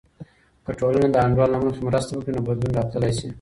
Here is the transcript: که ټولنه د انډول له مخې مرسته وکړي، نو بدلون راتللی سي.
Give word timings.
که 0.65 0.71
ټولنه 0.79 1.07
د 1.11 1.15
انډول 1.25 1.49
له 1.53 1.59
مخې 1.63 1.81
مرسته 1.87 2.11
وکړي، 2.15 2.31
نو 2.35 2.41
بدلون 2.47 2.71
راتللی 2.77 3.11
سي. 3.17 3.27